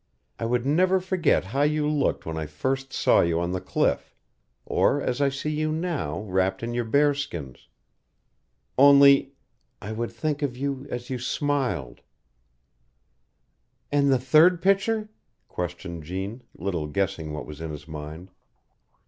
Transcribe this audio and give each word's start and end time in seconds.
I 0.39 0.45
would 0.45 0.65
never 0.65 0.99
forget 0.99 1.43
how 1.45 1.61
you 1.61 1.87
looked 1.87 2.25
when 2.25 2.35
I 2.35 2.47
first 2.47 2.91
saw 2.91 3.21
you 3.21 3.39
on 3.39 3.51
the 3.51 3.61
cliff 3.61 4.15
or 4.65 4.99
as 4.99 5.21
I 5.21 5.29
see 5.29 5.51
you 5.51 5.71
now, 5.71 6.21
wrapped 6.21 6.63
in 6.63 6.73
your 6.73 6.85
bearskins. 6.85 7.69
Only 8.79 9.35
I 9.79 9.91
would 9.91 10.11
think 10.11 10.41
of 10.41 10.57
you 10.57 10.87
as 10.89 11.11
you 11.11 11.19
smiled." 11.19 12.01
"And 13.91 14.11
the 14.11 14.17
third 14.17 14.59
picture?" 14.59 15.09
questioned 15.47 16.03
Jeanne, 16.03 16.41
little 16.55 16.87
guessing 16.87 17.31
what 17.31 17.45
was 17.45 17.61
in 17.61 17.69
his 17.69 17.87
mind. 17.87 18.31